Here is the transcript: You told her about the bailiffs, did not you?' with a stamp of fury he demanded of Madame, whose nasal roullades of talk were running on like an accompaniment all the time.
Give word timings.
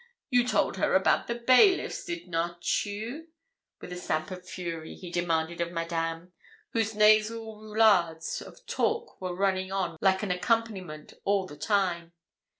You 0.31 0.47
told 0.47 0.77
her 0.77 0.95
about 0.95 1.27
the 1.27 1.35
bailiffs, 1.35 2.03
did 2.05 2.27
not 2.27 2.65
you?' 2.87 3.27
with 3.79 3.91
a 3.93 3.95
stamp 3.95 4.31
of 4.31 4.49
fury 4.49 4.95
he 4.95 5.11
demanded 5.11 5.61
of 5.61 5.71
Madame, 5.71 6.33
whose 6.71 6.95
nasal 6.95 7.61
roullades 7.61 8.41
of 8.41 8.65
talk 8.65 9.21
were 9.21 9.35
running 9.35 9.71
on 9.71 9.99
like 10.01 10.23
an 10.23 10.31
accompaniment 10.31 11.13
all 11.23 11.45
the 11.45 11.55
time. 11.55 12.13